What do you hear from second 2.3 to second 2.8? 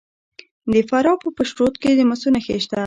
نښې شته.